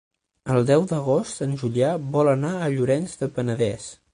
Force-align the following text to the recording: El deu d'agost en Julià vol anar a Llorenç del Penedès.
El 0.53 0.63
deu 0.69 0.85
d'agost 0.91 1.43
en 1.47 1.53
Julià 1.65 1.91
vol 2.17 2.33
anar 2.35 2.55
a 2.63 2.73
Llorenç 2.77 3.15
del 3.21 3.33
Penedès. 3.37 3.87